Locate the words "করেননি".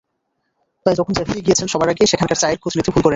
2.95-3.09